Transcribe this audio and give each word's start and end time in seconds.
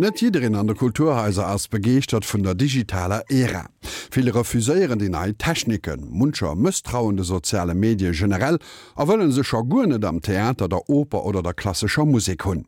Net 0.00 0.22
jiin 0.22 0.54
an 0.54 0.66
der 0.66 0.76
Kulturhäuser 0.76 1.46
ass 1.46 1.68
begeert 1.68 2.24
vun 2.24 2.42
der 2.42 2.54
digitaler 2.54 3.22
Ära. 3.28 3.66
Viele 4.10 4.32
refuséieren 4.34 4.98
die 4.98 5.10
nei 5.10 5.32
Techniken, 5.32 6.08
Munscher 6.08 6.54
misstrauende 6.54 7.22
soziale 7.22 7.74
Medien 7.74 8.14
generell, 8.14 8.58
a 8.96 9.06
wollen 9.06 9.30
se 9.30 9.44
Schagurnet 9.44 10.06
am 10.06 10.22
Theater 10.22 10.68
der 10.68 10.88
Oper 10.88 11.26
oder 11.26 11.42
der 11.42 11.52
klassischer 11.52 12.06
Musik 12.06 12.46
hunn. 12.46 12.64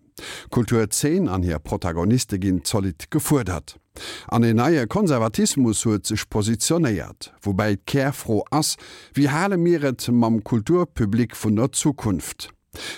Kultur 0.50 0.90
10 0.90 1.26
an 1.28 1.42
hier 1.42 1.58
Protagoniste 1.58 2.38
gin 2.38 2.60
solid 2.64 3.10
gefordert. 3.10 3.80
An 4.28 4.42
den 4.42 4.56
naie 4.56 4.86
Konservatismus 4.86 5.86
huet 5.86 6.04
sich 6.04 6.28
positioniert, 6.28 7.32
wobei 7.40 7.76
Kerfro 7.76 8.44
ass 8.50 8.76
wie 9.14 9.30
Halle 9.30 9.56
Meeret 9.56 10.06
mam 10.12 10.44
Kulturpublik 10.44 11.34
vun 11.34 11.56
der 11.56 11.72
Zukunft. 11.72 12.52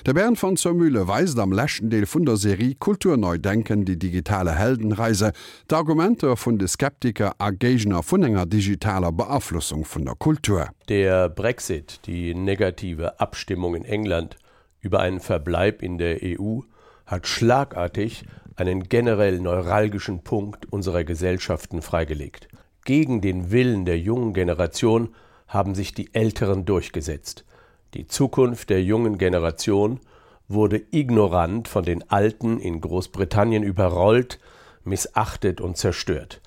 Der 0.07 0.13
Bern 0.13 0.37
von 0.37 0.59
zur 0.59 0.75
Mühle 0.75 1.09
weist 1.09 1.39
am 1.39 1.51
lächen 1.51 1.89
Deel 1.89 2.07
vun 2.07 2.27
der 2.27 2.37
Serie 2.37 2.75
Kulturneu 2.75 3.39
denken 3.39 3.87
die 3.87 3.99
digitale 3.99 4.55
Heldenreise, 4.55 5.33
d'Argumente 5.67 6.37
vun 6.37 6.59
de 6.59 6.69
Skeptiker 6.69 7.33
agener 7.39 8.03
vun 8.03 8.23
enger 8.23 8.45
digitaler 8.45 9.13
Beabflussung 9.13 9.87
vun 9.87 10.05
der 10.05 10.15
Kultur. 10.15 10.69
Der 10.91 11.31
Brexit, 11.31 12.01
die 12.05 12.35
negative 12.35 13.19
Abstimmung 13.19 13.75
in 13.75 13.87
England 13.87 14.37
über 14.83 15.01
einen 15.01 15.21
Verbleib 15.21 15.83
in 15.83 15.97
der 15.97 16.19
EU, 16.23 16.61
hat 17.07 17.27
schlagartig 17.27 18.27
einen 18.57 18.91
generell 18.91 19.41
neuralgischen 19.41 20.23
Punkt 20.23 20.71
unserer 20.71 21.05
Gesellschaften 21.05 21.81
freigelegt. 21.81 22.49
Gegen 22.85 23.23
den 23.23 23.51
Willen 23.51 23.87
der 23.87 23.99
jungen 23.99 24.35
Generation 24.35 25.15
haben 25.49 25.75
sich 25.75 25.95
die 25.95 26.15
Älteren 26.15 26.67
durchgesetzt. 26.67 27.47
Die 27.95 28.09
Zukunft 28.09 28.71
der 28.71 28.83
jungen 28.83 29.19
Generation 29.19 30.01
wurde 30.49 30.83
ignorant 30.91 31.69
von 31.69 31.85
den 31.85 32.11
Alten 32.11 32.59
in 32.59 32.81
Großbritannien 32.81 33.63
überrollt, 33.63 34.41
missachtet 34.83 35.61
und 35.61 35.77
zerstört. 35.77 36.41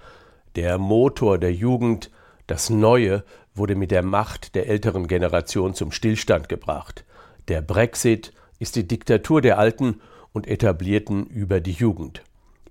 Der 0.57 0.77
Motor 0.77 1.37
der 1.37 1.53
Jugend, 1.53 2.11
das 2.47 2.69
Neue, 2.69 3.23
wurde 3.55 3.75
mit 3.75 3.91
der 3.91 4.03
Macht 4.03 4.55
der 4.55 4.67
älteren 4.67 5.07
Generation 5.07 5.73
zum 5.73 5.91
Stillstand 5.91 6.49
gebracht. 6.49 7.05
Der 7.47 7.61
Brexit 7.61 8.33
ist 8.59 8.75
die 8.75 8.87
Diktatur 8.87 9.41
der 9.41 9.57
Alten 9.57 10.01
und 10.33 10.47
etablierten 10.47 11.25
über 11.27 11.61
die 11.61 11.71
Jugend. 11.71 12.23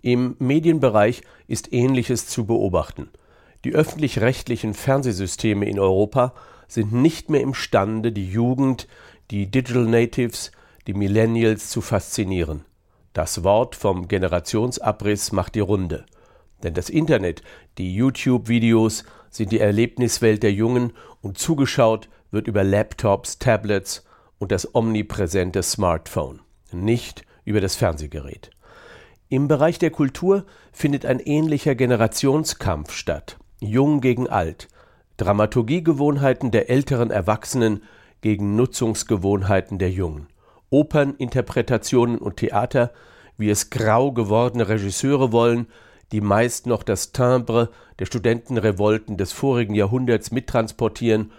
Im 0.03 0.37
Medienbereich 0.39 1.23
ist 1.49 1.73
Ähnliches 1.73 2.29
zu 2.29 2.45
beobachten. 2.45 3.09
Die 3.67 3.75
öffentlich-rechtlichen 3.75 4.75
Fernsehsysteme 4.75 5.69
in 5.69 5.81
Europa 5.81 6.35
sind 6.69 6.93
nicht 6.93 7.31
mehr 7.31 7.41
imstande, 7.41 8.13
die 8.13 8.31
Jugend, 8.31 8.87
die 9.33 9.51
Digital 9.51 9.87
Natives, 9.87 10.53
die 10.87 10.95
Millennials 10.95 11.69
zu 11.69 11.81
faszinieren. 11.81 12.65
Das 13.13 13.43
Wort 13.43 13.75
vom 13.75 14.07
Generationsabriss 14.07 15.33
macht 15.33 15.57
die 15.57 15.61
Runde. 15.61 16.07
Denn 16.63 16.75
das 16.75 16.89
Internet, 16.89 17.43
die 17.77 17.93
YouTube-Videos 17.93 19.03
sind 19.31 19.51
die 19.51 19.59
Erlebniswelt 19.59 20.45
der 20.45 20.53
Jungen 20.53 20.93
und 21.21 21.37
zugeschaut 21.37 22.09
wird 22.31 22.47
über 22.47 22.63
Laptops, 22.63 23.41
Tablets 23.41 24.05
und 24.39 24.53
das 24.53 24.77
omnipräsente 24.77 25.65
Smartphone, 25.65 26.39
nicht 26.71 27.25
über 27.45 27.61
das 27.61 27.75
Fernsehgerät. 27.75 28.51
Im 29.29 29.49
Bereich 29.49 29.81
der 29.81 29.91
Kultur 29.91 30.45
findet 30.71 31.05
ein 31.05 31.19
ähnlicher 31.19 31.75
Generationskampf 31.75 32.93
statt, 32.93 33.39
jung 33.61 34.01
gegen 34.01 34.29
alt, 34.29 34.69
Dramaturgiegewohnheiten 35.17 36.51
der 36.51 36.69
älteren 36.69 37.11
Erwachsenen 37.11 37.83
gegen 38.21 38.57
Nutzungsgewohnheiten 38.57 39.79
der 39.79 39.91
Jungen. 39.91 40.27
Operninterpretationen 40.71 42.19
und 42.19 42.37
Theater, 42.37 42.93
wie 43.39 43.51
es 43.51 43.71
grau 43.71 44.13
gewordene 44.13 44.69
Regisseure 44.69 45.33
wollen, 45.33 45.69
die 46.13 46.21
meist 46.21 46.67
noch 46.67 46.83
das 46.83 47.13
Timbre 47.13 47.71
der 47.99 48.07
Studentenrevolten 48.07 49.17
des 49.17 49.33
vorigen 49.33 49.75
Jahrhunderts 49.75 50.31
mittransportieren, 50.31 51.33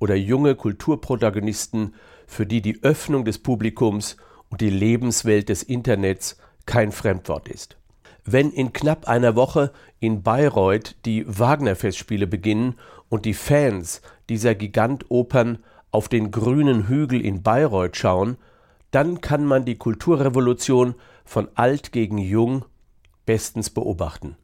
oder 0.00 0.16
junge 0.16 0.54
Kulturprotagonisten, 0.54 1.94
für 2.26 2.46
die 2.46 2.60
die 2.60 2.82
Öffnung 2.82 3.24
des 3.24 3.38
Publikums 3.38 4.16
und 4.50 4.60
die 4.60 4.70
Lebenswelt 4.70 5.48
des 5.48 5.62
Internets 5.62 6.36
kein 6.66 6.92
Fremdwort 6.92 7.48
ist. 7.48 7.76
Wenn 8.24 8.50
in 8.50 8.72
knapp 8.72 9.06
einer 9.06 9.36
Woche 9.36 9.70
in 10.00 10.22
Bayreuth 10.22 10.96
die 11.04 11.24
Wagner-Festspiele 11.26 12.26
beginnen 12.26 12.76
und 13.08 13.26
die 13.26 13.34
Fans 13.34 14.00
dieser 14.28 14.54
Gigantopern 14.54 15.58
auf 15.90 16.08
den 16.08 16.30
grünen 16.30 16.88
Hügel 16.88 17.20
in 17.20 17.42
Bayreuth 17.42 17.96
schauen, 17.96 18.36
dann 18.90 19.20
kann 19.20 19.44
man 19.44 19.64
die 19.64 19.76
Kulturrevolution 19.76 20.94
von 21.24 21.48
alt 21.54 21.92
gegen 21.92 22.18
jung 22.18 22.64
bestens 23.26 23.70
beobachten. 23.70 24.36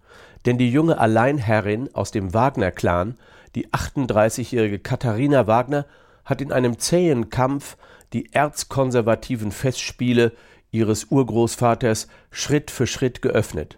Denn 0.44 0.58
die 0.58 0.70
junge 0.70 0.98
Alleinherrin 0.98 1.94
aus 1.94 2.10
dem 2.10 2.34
Wagner-Clan, 2.34 3.16
die 3.54 3.68
38-jährige 3.68 4.78
Katharina 4.78 5.46
Wagner, 5.46 5.86
hat 6.24 6.40
in 6.40 6.52
einem 6.52 6.78
zähen 6.78 7.30
Kampf 7.30 7.76
die 8.12 8.32
erzkonservativen 8.32 9.52
Festspiele 9.52 10.32
ihres 10.70 11.04
Urgroßvaters 11.04 12.08
Schritt 12.30 12.70
für 12.70 12.86
Schritt 12.86 13.22
geöffnet. 13.22 13.76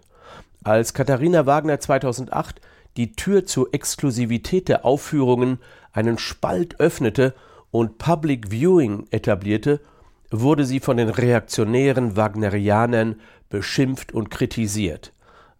Als 0.63 0.93
Katharina 0.93 1.45
Wagner 1.45 1.79
2008 1.79 2.61
die 2.97 3.15
Tür 3.15 3.45
zur 3.45 3.73
Exklusivität 3.73 4.69
der 4.69 4.85
Aufführungen 4.85 5.59
einen 5.91 6.17
Spalt 6.17 6.79
öffnete 6.79 7.33
und 7.71 7.97
Public 7.97 8.51
Viewing 8.51 9.07
etablierte, 9.11 9.79
wurde 10.29 10.65
sie 10.65 10.79
von 10.79 10.97
den 10.97 11.09
reaktionären 11.09 12.15
Wagnerianern 12.15 13.19
beschimpft 13.49 14.13
und 14.13 14.31
kritisiert. 14.31 15.11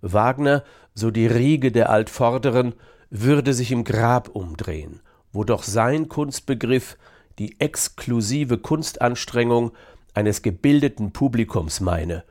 Wagner, 0.02 0.64
so 0.94 1.12
die 1.12 1.28
Riege 1.28 1.72
der 1.72 1.90
Altvorderen, 1.90 2.74
würde 3.10 3.54
sich 3.54 3.72
im 3.72 3.84
Grab 3.84 4.30
umdrehen, 4.30 5.02
wo 5.32 5.44
doch 5.44 5.64
sein 5.64 6.10
Kunstbegriff 6.10 6.98
die 7.40 7.60
exklusive 7.60 8.58
Kunstanstrengung 8.58 9.72
eines 10.14 10.42
gebildeten 10.42 11.12
Publikums 11.12 11.80
meine. 11.80 12.24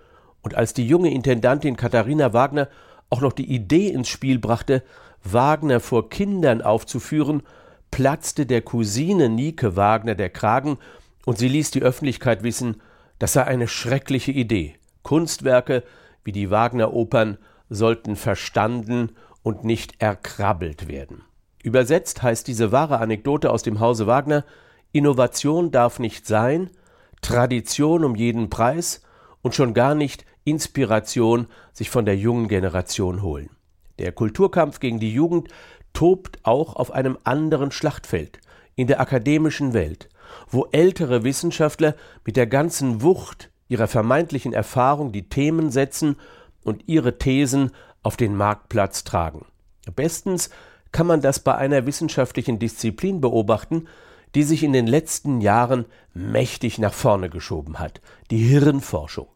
Und 0.42 0.54
als 0.54 0.74
die 0.74 0.86
junge 0.86 1.12
Intendantin 1.12 1.76
Katharina 1.76 2.32
Wagner 2.32 2.68
auch 3.10 3.20
noch 3.20 3.32
die 3.32 3.52
Idee 3.52 3.88
ins 3.88 4.08
Spiel 4.08 4.38
brachte, 4.38 4.82
Wagner 5.22 5.80
vor 5.80 6.10
Kindern 6.10 6.62
aufzuführen, 6.62 7.42
platzte 7.90 8.46
der 8.46 8.62
Cousine 8.62 9.28
Nike 9.28 9.76
Wagner 9.76 10.14
der 10.14 10.30
Kragen 10.30 10.78
und 11.24 11.38
sie 11.38 11.48
ließ 11.48 11.70
die 11.70 11.82
Öffentlichkeit 11.82 12.42
wissen, 12.42 12.80
das 13.18 13.34
sei 13.34 13.44
eine 13.44 13.68
schreckliche 13.68 14.32
Idee. 14.32 14.74
Kunstwerke 15.02 15.84
wie 16.24 16.32
die 16.32 16.50
Wagner 16.50 16.92
Opern 16.92 17.38
sollten 17.68 18.16
verstanden 18.16 19.10
und 19.42 19.64
nicht 19.64 20.00
erkrabbelt 20.00 20.88
werden. 20.88 21.22
Übersetzt 21.62 22.22
heißt 22.22 22.46
diese 22.48 22.72
wahre 22.72 22.98
Anekdote 22.98 23.50
aus 23.50 23.62
dem 23.62 23.80
Hause 23.80 24.06
Wagner 24.06 24.44
Innovation 24.92 25.70
darf 25.70 25.98
nicht 25.98 26.26
sein, 26.26 26.70
Tradition 27.22 28.04
um 28.04 28.14
jeden 28.14 28.50
Preis 28.50 29.00
und 29.40 29.54
schon 29.54 29.72
gar 29.72 29.94
nicht 29.94 30.26
Inspiration 30.44 31.46
sich 31.72 31.88
von 31.88 32.04
der 32.04 32.16
jungen 32.16 32.48
Generation 32.48 33.22
holen. 33.22 33.50
Der 33.98 34.12
Kulturkampf 34.12 34.80
gegen 34.80 35.00
die 35.00 35.12
Jugend 35.12 35.48
tobt 35.92 36.40
auch 36.42 36.76
auf 36.76 36.90
einem 36.90 37.18
anderen 37.24 37.70
Schlachtfeld, 37.70 38.40
in 38.74 38.86
der 38.86 39.00
akademischen 39.00 39.72
Welt, 39.72 40.08
wo 40.48 40.66
ältere 40.72 41.24
Wissenschaftler 41.24 41.94
mit 42.24 42.36
der 42.36 42.46
ganzen 42.46 43.02
Wucht 43.02 43.50
ihrer 43.68 43.86
vermeintlichen 43.86 44.52
Erfahrung 44.52 45.12
die 45.12 45.28
Themen 45.28 45.70
setzen 45.70 46.16
und 46.64 46.88
ihre 46.88 47.18
Thesen 47.18 47.70
auf 48.02 48.16
den 48.16 48.34
Marktplatz 48.36 49.04
tragen. 49.04 49.46
Bestens 49.94 50.50
kann 50.90 51.06
man 51.06 51.20
das 51.20 51.40
bei 51.40 51.54
einer 51.54 51.86
wissenschaftlichen 51.86 52.58
Disziplin 52.58 53.20
beobachten, 53.20 53.88
die 54.34 54.42
sich 54.42 54.62
in 54.62 54.72
den 54.72 54.86
letzten 54.86 55.40
Jahren 55.40 55.84
mächtig 56.14 56.78
nach 56.78 56.94
vorne 56.94 57.28
geschoben 57.28 57.78
hat, 57.78 58.00
die 58.30 58.38
Hirnforschung. 58.38 59.28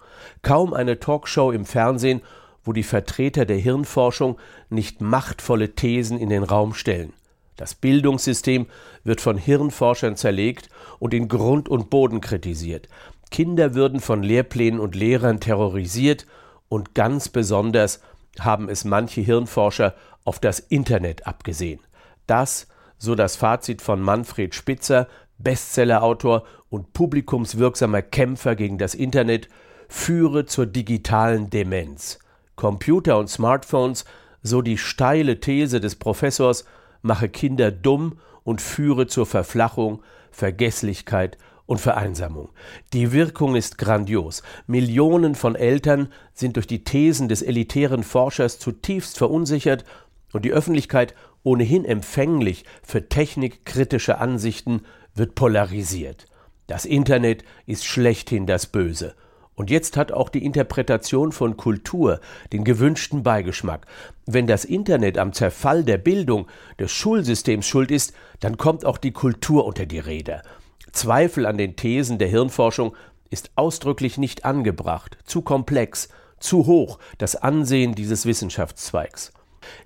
Kaum 0.43 0.73
eine 0.73 0.99
Talkshow 0.99 1.51
im 1.51 1.65
Fernsehen, 1.65 2.23
wo 2.65 2.73
die 2.73 2.83
Vertreter 2.83 3.45
der 3.45 3.59
Hirnforschung 3.59 4.39
nicht 4.71 5.01
machtvolle 5.01 5.75
Thesen 5.75 6.19
in 6.19 6.31
den 6.31 6.43
Raum 6.43 6.75
stellen. 6.75 7.13
Das 7.57 7.75
Bildungssystem 7.75 8.67
wird 9.05 9.21
von 9.21 9.39
Hirnforschern 9.39 10.17
zerlegt 10.17 10.69
und 10.99 11.15
in 11.15 11.29
Grund 11.29 11.69
und 11.69 11.89
Boden 11.91 12.21
kritisiert. 12.21 12.89
Kinder 13.31 13.75
würden 13.75 14.01
von 14.01 14.23
Lehrplänen 14.23 14.81
und 14.81 14.95
Lehrern 14.95 15.41
terrorisiert 15.41 16.27
und 16.69 16.95
ganz 16.95 17.29
besonders 17.29 18.01
haben 18.39 18.69
es 18.69 18.85
manche 18.85 19.23
Hirnforscher 19.23 19.95
auf 20.25 20.39
das 20.39 20.59
Internet 20.59 21.27
abgesehen. 21.27 21.81
Das 22.27 22.67
so 22.99 23.15
das 23.15 23.37
Fazit 23.37 23.83
von 23.83 24.01
Manfred 24.01 24.55
Spitzer, 24.55 25.09
Bestsellerautor 25.39 26.45
und 26.71 26.93
publikumswirksamer 26.93 28.03
Kämpfer 28.03 28.57
gegen 28.57 28.79
das 28.79 28.95
Internet, 28.95 29.49
führe 29.89 30.47
zur 30.47 30.67
digitalen 30.67 31.51
Demenz. 31.51 32.19
Computer 32.57 33.19
und 33.19 33.29
Smartphones, 33.29 34.05
so 34.43 34.63
die 34.63 34.79
steile 34.79 35.41
These 35.41 35.81
des 35.81 35.97
Professors, 35.97 36.65
mache 37.03 37.29
Kinder 37.29 37.71
dumm 37.71 38.19
und 38.45 38.61
führe 38.61 39.07
zur 39.07 39.27
Verflachung, 39.27 40.03
Vergesslichkeit 40.31 41.37
und 41.67 41.81
Vereinsamung. 41.81 42.49
Die 42.93 43.13
Wirkung 43.13 43.57
ist 43.57 43.77
grandios. 43.77 44.43
Millionen 44.67 45.35
von 45.35 45.57
Eltern 45.57 46.09
sind 46.33 46.57
durch 46.57 46.67
die 46.67 46.85
Thesen 46.85 47.29
des 47.29 47.43
elitären 47.43 48.03
Forschers 48.03 48.59
zutiefst 48.59 49.19
verunsichert 49.19 49.85
und 50.33 50.45
die 50.45 50.53
Öffentlichkeit, 50.53 51.15
ohnehin 51.47 51.85
empfänglich 51.85 52.65
für 52.83 53.09
technikkritische 53.09 54.19
Ansichten, 54.19 54.83
wird 55.15 55.37
polarisiert. 55.37 56.27
Das 56.67 56.85
Internet 56.85 57.45
ist 57.67 57.85
schlechthin 57.85 58.47
das 58.47 58.67
Böse. 58.67 59.15
Und 59.55 59.71
jetzt 59.71 59.97
hat 59.97 60.11
auch 60.11 60.29
die 60.29 60.45
Interpretation 60.45 61.31
von 61.31 61.57
Kultur 61.57 62.21
den 62.53 62.65
gewünschten 62.65 63.23
Beigeschmack. 63.23 63.87
Wenn 64.27 64.49
das 64.49 64.65
Internet 64.65 65.19
am 65.19 65.33
Zerfall 65.33 65.85
der 65.85 65.99
Bildung 65.99 66.49
des 66.81 66.91
Schulsystems 66.91 67.65
schuld 67.65 67.93
ist, 67.93 68.13
dann 68.41 68.59
kommt 68.59 68.85
auch 68.85 68.99
die 68.99 69.13
Kultur 69.13 69.65
unter 69.65 69.87
die 69.87 70.01
Räder. 70.01 70.43
Zweifel 70.91 71.47
an 71.47 71.57
den 71.57 71.77
Thesen 71.77 72.19
der 72.19 72.29
Hirnforschung 72.29 72.97
ist 73.31 73.53
ausdrücklich 73.55 74.19
nicht 74.19 74.45
angebracht, 74.45 75.17
zu 75.25 75.43
komplex, 75.43 76.09
zu 76.41 76.67
hoch 76.67 76.99
das 77.19 77.37
Ansehen 77.37 77.95
dieses 77.95 78.27
Wissenschaftszweigs. 78.27 79.33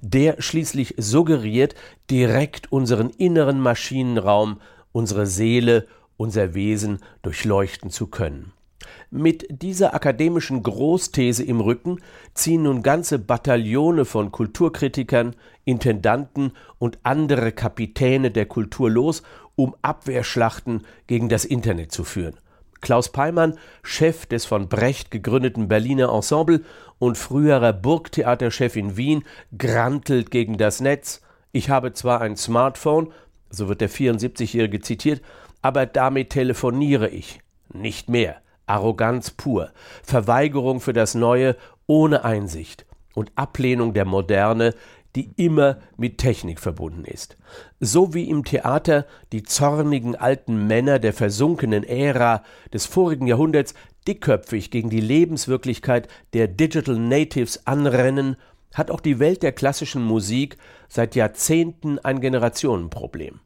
Der 0.01 0.41
schließlich 0.41 0.95
suggeriert, 0.99 1.75
direkt 2.11 2.73
unseren 2.73 3.11
inneren 3.11 3.61
Maschinenraum, 3.61 4.61
unsere 4.93 5.27
Seele, 5.27 5.87
unser 6.17 6.55
Wesen 6.55 6.99
durchleuchten 7.23 7.91
zu 7.91 8.09
können. 8.09 8.53
Mit 9.11 9.47
dieser 9.51 9.95
akademischen 9.95 10.63
Großthese 10.63 11.43
im 11.45 11.61
Rücken 11.61 12.01
ziehen 12.35 12.63
nun 12.63 12.83
ganze 12.83 13.19
Bataillone 13.19 14.05
von 14.05 14.31
Kulturkritikern, 14.31 15.35
Intendanten 15.65 16.53
und 16.79 16.99
andere 17.03 17.53
Kapitäne 17.53 18.31
der 18.31 18.47
Kultur 18.47 18.91
los, 18.91 19.23
um 19.57 19.75
Abwehrschlachten 19.83 20.83
gegen 21.07 21.29
das 21.29 21.45
Internet 21.45 21.93
zu 21.93 22.05
führen. 22.05 22.37
Klaus 22.81 23.11
Peimann, 23.11 23.59
Chef 23.83 24.27
des 24.27 24.45
von 24.45 24.69
Brecht 24.69 25.11
gegründeten 25.11 25.69
Berliner 25.69 26.13
Ensemble 26.13 26.63
und 26.99 27.19
früherer 27.19 27.73
Burgtheaterchef 27.73 28.77
in 28.77 28.97
Wien, 28.97 29.25
grantelt 29.57 30.31
gegen 30.31 30.59
das 30.59 30.81
Netz. 30.81 31.21
Ich 31.53 31.71
habe 31.71 31.93
zwar 31.93 32.21
ein 32.21 32.37
Smartphone, 32.37 33.13
so 33.51 33.69
wird 33.69 33.81
der 33.81 33.91
74-Jährige 33.91 34.81
zitiert, 34.81 35.23
aber 35.63 35.87
damit 35.87 36.31
telefoniere 36.31 37.09
ich. 37.09 37.41
Nicht 37.73 38.09
mehr. 38.09 38.37
Arroganz 38.67 39.33
pur, 39.33 39.73
Verweigerung 40.03 40.81
für 40.81 40.93
das 40.93 41.15
Neue 41.15 41.57
ohne 41.87 42.25
Einsicht 42.25 42.87
und 43.15 43.33
Ablehnung 43.35 43.95
der 43.95 44.05
Moderne, 44.05 44.75
die 45.17 45.31
immer 45.37 45.79
mit 45.97 46.19
Technik 46.19 46.61
verbunden 46.61 47.05
ist. 47.05 47.37
So 47.81 48.15
wie 48.15 48.29
im 48.29 48.45
Theater 48.45 49.07
die 49.33 49.43
zornigen 49.43 50.15
alten 50.15 50.67
Männer 50.67 50.99
der 50.99 51.13
versunkenen 51.13 51.85
Ära 51.85 52.43
des 52.73 52.87
vorigen 52.87 53.27
Jahrhunderts 53.27 53.75
dickköpfig 54.07 54.71
gegen 54.71 54.91
die 54.91 55.01
Lebenswirklichkeit 55.01 56.09
der 56.33 56.49
Digital 56.49 56.97
Natives 56.97 57.67
anrennen, 57.67 58.37
hat 58.75 58.91
auch 58.91 59.01
die 59.01 59.19
Welt 59.19 59.43
der 59.43 59.53
klassischen 59.53 60.03
Musik 60.03 60.57
seit 60.89 61.15
Jahrzehnten 61.17 61.99
ein 61.99 62.21
Generationenproblem. 62.21 63.41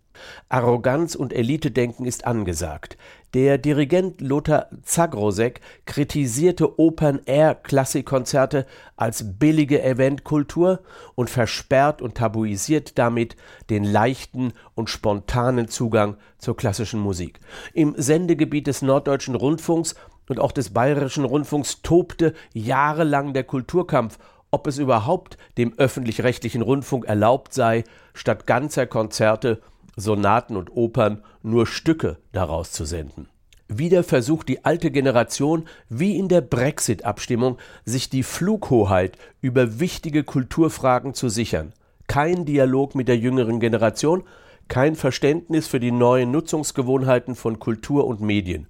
Arroganz 0.48 1.14
und 1.14 1.32
Elitedenken 1.32 2.04
ist 2.04 2.26
angesagt. 2.26 2.96
Der 3.34 3.58
Dirigent 3.58 4.20
Lothar 4.20 4.68
Zagrosek 4.82 5.60
kritisierte 5.86 6.78
Open-Air-Klassikkonzerte 6.78 8.64
als 8.96 9.38
billige 9.38 9.82
Eventkultur 9.82 10.80
und 11.16 11.30
versperrt 11.30 12.00
und 12.00 12.14
tabuisiert 12.14 12.96
damit 12.98 13.34
den 13.70 13.82
leichten 13.82 14.52
und 14.74 14.88
spontanen 14.88 15.68
Zugang 15.68 16.16
zur 16.38 16.56
klassischen 16.56 17.00
Musik. 17.00 17.40
Im 17.72 17.94
Sendegebiet 17.96 18.68
des 18.68 18.82
Norddeutschen 18.82 19.34
Rundfunks 19.34 19.96
und 20.28 20.38
auch 20.38 20.52
des 20.52 20.70
Bayerischen 20.70 21.24
Rundfunks 21.24 21.82
tobte 21.82 22.34
jahrelang 22.52 23.34
der 23.34 23.44
Kulturkampf 23.44 24.18
ob 24.54 24.68
es 24.68 24.78
überhaupt 24.78 25.36
dem 25.58 25.76
öffentlich-rechtlichen 25.78 26.62
Rundfunk 26.62 27.06
erlaubt 27.06 27.52
sei, 27.52 27.82
statt 28.14 28.46
ganzer 28.46 28.86
Konzerte 28.86 29.60
Sonaten 29.96 30.56
und 30.56 30.76
Opern 30.76 31.22
nur 31.42 31.66
Stücke 31.66 32.18
daraus 32.32 32.72
zu 32.72 32.84
senden. 32.84 33.28
Wieder 33.68 34.04
versucht 34.04 34.48
die 34.48 34.64
alte 34.64 34.90
Generation, 34.90 35.66
wie 35.88 36.18
in 36.18 36.28
der 36.28 36.42
Brexit-Abstimmung, 36.42 37.58
sich 37.84 38.10
die 38.10 38.22
Flughoheit 38.22 39.16
über 39.40 39.80
wichtige 39.80 40.22
Kulturfragen 40.22 41.14
zu 41.14 41.28
sichern. 41.28 41.72
Kein 42.06 42.44
Dialog 42.44 42.94
mit 42.94 43.08
der 43.08 43.16
jüngeren 43.16 43.60
Generation, 43.60 44.24
kein 44.68 44.96
Verständnis 44.96 45.66
für 45.66 45.80
die 45.80 45.92
neuen 45.92 46.30
Nutzungsgewohnheiten 46.30 47.34
von 47.34 47.58
Kultur 47.58 48.06
und 48.06 48.20
Medien, 48.20 48.66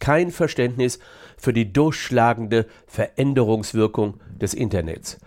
kein 0.00 0.30
Verständnis 0.30 0.98
für 1.36 1.52
die 1.52 1.72
durchschlagende 1.72 2.66
Veränderungswirkung 2.86 4.20
des 4.40 4.54
Internets. 4.54 5.18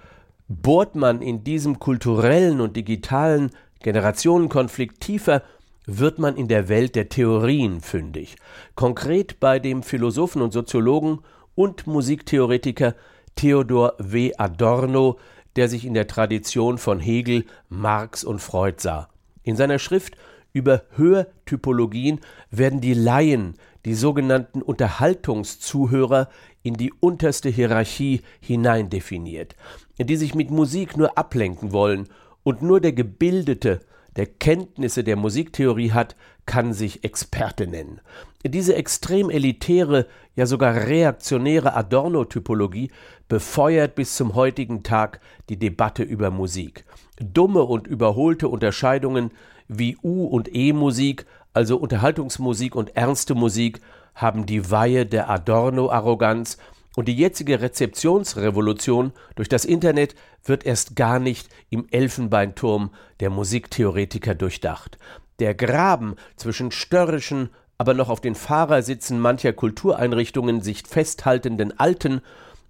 Bohrt 0.48 0.96
man 0.96 1.22
in 1.22 1.44
diesem 1.44 1.80
kulturellen 1.80 2.60
und 2.60 2.76
digitalen 2.76 3.52
Generationenkonflikt 3.82 5.02
tiefer 5.02 5.44
wird 5.86 6.20
man 6.20 6.36
in 6.36 6.48
der 6.48 6.70
Welt 6.70 6.96
der 6.96 7.10
Theorien 7.10 7.82
fündig, 7.82 8.36
konkret 8.76 9.40
bei 9.40 9.60
dem 9.60 9.84
Philosophen 9.84 10.42
und 10.42 10.52
Soziologen 10.52 11.20
und 11.56 11.88
Musiktheoretiker 11.88 12.96
Theodor 13.36 13.96
W. 13.98 14.34
Adorno, 14.38 15.18
der 15.56 15.68
sich 15.68 15.86
in 15.86 15.94
der 15.94 16.08
Tradition 16.08 16.78
von 16.78 17.00
Hegel, 17.00 17.46
Marx 17.70 18.24
und 18.24 18.40
Freud 18.40 18.78
sah. 18.80 19.10
In 19.44 19.56
seiner 19.56 19.80
Schrift 19.80 20.16
über 20.54 20.84
Hörtypologien 20.96 22.20
werden 22.52 22.82
die 22.82 22.94
Laien, 22.94 23.56
die 23.86 23.96
sogenannten 23.96 24.62
Unterhaltungszuhörer, 24.62 26.30
in 26.64 26.76
die 26.76 26.94
unterste 27.00 27.50
Hierarchie 27.50 28.22
hineindefiniert, 28.40 29.56
die 29.98 30.16
sich 30.16 30.36
mit 30.36 30.52
Musik 30.52 30.96
nur 30.96 31.18
ablenken 31.18 31.72
wollen 31.72 32.08
und 32.44 32.62
nur 32.62 32.82
der 32.82 32.94
Gebildete, 32.94 33.82
der 34.16 34.26
Kenntnisse 34.26 35.04
der 35.04 35.16
Musiktheorie 35.16 35.92
hat, 35.92 36.16
kann 36.46 36.74
sich 36.74 37.04
Experte 37.04 37.68
nennen. 37.68 38.02
Diese 38.44 38.76
extrem 38.76 39.30
elitäre, 39.30 40.08
ja 40.36 40.46
sogar 40.46 40.76
reaktionäre 40.76 41.76
Adorno-Typologie 41.76 42.92
befeuert 43.28 43.96
bis 43.96 44.16
zum 44.16 44.36
heutigen 44.36 44.84
Tag 44.84 45.22
die 45.50 45.58
Debatte 45.58 46.04
über 46.04 46.32
Musik. 46.32 46.84
Dumme 47.20 47.64
und 47.64 47.88
überholte 47.88 48.48
Unterscheidungen 48.48 49.32
wie 49.68 49.98
U- 50.04 50.26
und 50.26 50.54
E-Musik, 50.54 51.26
also 51.54 51.78
Unterhaltungsmusik 51.78 52.76
und 52.76 52.96
ernste 52.96 53.36
Musik, 53.36 53.80
haben 54.16 54.46
die 54.46 54.70
Weihe 54.70 55.06
der 55.06 55.30
Adorno-Arroganz 55.30 56.58
und 56.96 57.08
die 57.08 57.16
jetzige 57.16 57.62
Rezeptionsrevolution 57.62 59.14
durch 59.36 59.50
das 59.50 59.66
Internet 59.66 60.16
wird 60.44 60.66
erst 60.66 60.96
gar 60.96 61.20
nicht 61.20 61.50
im 61.70 61.88
Elfenbeinturm 61.90 62.92
der 63.20 63.30
Musiktheoretiker 63.30 64.36
durchdacht. 64.36 64.98
Der 65.40 65.56
Graben 65.56 66.16
zwischen 66.36 66.72
störrischen, 66.72 67.50
aber 67.78 67.94
noch 67.94 68.10
auf 68.10 68.22
den 68.22 68.36
Fahrersitzen 68.36 69.20
mancher 69.20 69.54
Kultureinrichtungen 69.54 70.62
sich 70.62 70.84
festhaltenden 70.86 71.80
Alten 71.80 72.22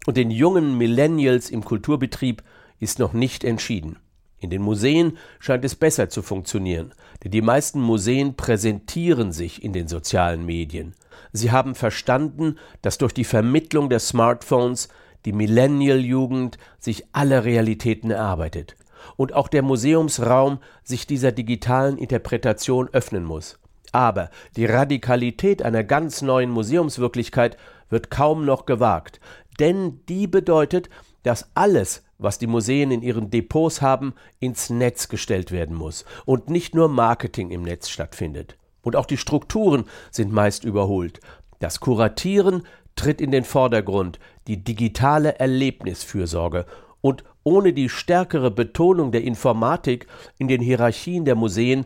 und 0.06 0.18
den 0.18 0.32
jungen 0.32 0.78
Millennials 0.78 1.50
im 1.50 1.66
Kulturbetrieb 1.66 2.44
ist 2.80 3.00
noch 3.00 3.14
nicht 3.14 3.44
entschieden. 3.44 3.98
In 4.42 4.50
den 4.50 4.64
Museen 4.64 5.18
scheint 5.40 5.64
es 5.64 5.76
besser 5.76 6.10
zu 6.10 6.24
funktionieren, 6.24 6.94
denn 7.24 7.32
die 7.32 7.44
meisten 7.44 7.80
Museen 7.80 8.36
präsentieren 8.36 9.32
sich 9.32 9.64
in 9.64 9.72
den 9.72 9.88
sozialen 9.88 10.46
Medien. 10.46 10.96
Sie 11.32 11.52
haben 11.52 11.76
verstanden, 11.76 12.58
dass 12.82 12.98
durch 12.98 13.14
die 13.14 13.24
Vermittlung 13.24 13.88
der 13.90 14.00
Smartphones 14.00 14.90
die 15.26 15.32
Millennial-Jugend 15.32 16.58
sich 16.80 17.06
alle 17.12 17.46
Realitäten 17.46 18.10
erarbeitet 18.10 18.76
und 19.16 19.34
auch 19.34 19.48
der 19.48 19.62
Museumsraum 19.62 20.58
sich 20.84 21.06
dieser 21.06 21.32
digitalen 21.32 22.00
Interpretation 22.00 22.90
öffnen 22.92 23.24
muss. 23.24 23.60
Aber 23.92 24.32
die 24.56 24.66
Radikalität 24.66 25.62
einer 25.62 25.84
ganz 25.84 26.24
neuen 26.24 26.50
Museumswirklichkeit 26.50 27.58
wird 27.90 28.10
kaum 28.10 28.46
noch 28.46 28.66
gewagt, 28.66 29.20
denn 29.60 30.00
die 30.10 30.26
bedeutet, 30.26 30.90
dass 31.24 31.50
alles, 31.54 32.04
was 32.18 32.38
die 32.38 32.48
Museen 32.48 32.92
in 32.92 33.02
ihren 33.02 33.30
Depots 33.30 33.82
haben, 33.82 34.14
ins 34.40 34.70
Netz 34.70 35.10
gestellt 35.10 35.52
werden 35.52 35.76
muss 35.76 36.06
und 36.26 36.50
nicht 36.50 36.76
nur 36.76 36.90
Marketing 36.90 37.52
im 37.52 37.64
Netz 37.64 37.90
stattfindet. 37.90 38.58
Und 38.82 38.96
auch 38.96 39.06
die 39.06 39.18
Strukturen 39.18 39.86
sind 40.10 40.32
meist 40.32 40.64
überholt. 40.64 41.20
Das 41.60 41.80
Kuratieren 41.80 42.64
tritt 42.96 43.22
in 43.22 43.32
den 43.32 43.44
Vordergrund, 43.44 44.20
die 44.48 44.64
digitale 44.64 45.40
Erlebnisfürsorge 45.40 46.66
und 47.02 47.24
ohne 47.44 47.74
die 47.74 47.90
stärkere 47.90 48.52
Betonung 48.52 49.12
der 49.12 49.24
Informatik 49.24 50.08
in 50.38 50.48
den 50.48 50.62
Hierarchien 50.62 51.26
der 51.26 51.36
Museen 51.36 51.86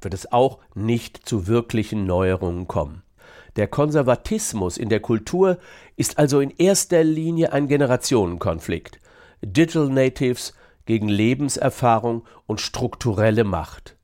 wird 0.00 0.14
es 0.14 0.30
auch 0.32 0.58
nicht 0.74 1.28
zu 1.28 1.46
wirklichen 1.46 2.06
Neuerungen 2.06 2.66
kommen. 2.66 3.02
Der 3.56 3.68
Konservatismus 3.68 4.76
in 4.76 4.90
der 4.90 5.00
Kultur 5.00 5.58
ist 5.96 6.18
also 6.18 6.40
in 6.40 6.50
erster 6.50 7.02
Linie 7.02 7.52
ein 7.52 7.68
Generationenkonflikt. 7.68 9.00
Digital 9.42 9.88
Natives 9.88 10.52
gegen 10.84 11.08
Lebenserfahrung 11.08 12.24
und 12.46 12.60
strukturelle 12.60 13.44
Macht. 13.44 13.96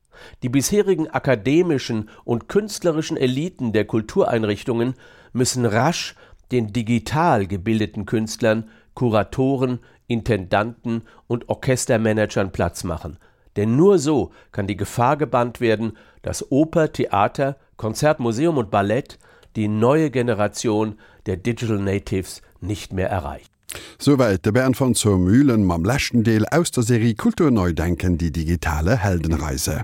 Die 0.43 0.49
bisherigen 0.49 1.09
akademischen 1.09 2.09
und 2.25 2.49
künstlerischen 2.49 3.17
Eliten 3.17 3.73
der 3.73 3.85
Kultureinrichtungen 3.85 4.95
müssen 5.33 5.67
rasch 5.67 6.15
den 6.51 6.73
digital 6.73 7.47
gebildeten 7.47 8.07
Künstlern, 8.07 8.69
Kuratoren, 8.95 9.81
Intendanten 10.07 11.03
und 11.27 11.49
Orchestermanagern 11.49 12.53
Platz 12.53 12.85
machen. 12.85 13.19
Denn 13.57 13.77
nur 13.77 13.99
so 13.99 14.33
kann 14.51 14.67
die 14.67 14.77
Gefahr 14.77 15.17
gebannt 15.17 15.61
werden, 15.61 15.97
dass 16.23 16.51
Oper, 16.51 16.93
Theater, 16.93 17.57
Konzertmuseum 17.77 18.57
und 18.57 18.71
Ballett 18.71 19.19
die 19.57 19.69
neue 19.69 20.11
Generation 20.11 20.99
der 21.27 21.37
Digital 21.37 21.79
Natives 21.79 22.43
nicht 22.61 22.93
mehr 22.93 23.09
erreicht. 23.09 23.51
Soweit 23.99 24.45
der 24.45 24.53
Bern 24.53 24.75
von 24.75 24.95
zur 24.95 25.19
Mühlen 25.19 25.65
mam 25.65 25.85
Lächten 25.85 26.25
Deel 26.25 26.45
aus 26.51 26.71
der 26.71 26.83
Serie 26.83 27.15
Kulturneudenken 27.15 28.19
die 28.19 28.31
digitale 28.31 28.97
Heldenreise. 28.97 29.83